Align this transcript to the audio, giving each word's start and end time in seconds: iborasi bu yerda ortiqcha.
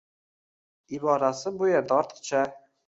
iborasi 0.99 1.55
bu 1.61 1.71
yerda 1.73 2.01
ortiqcha. 2.03 2.45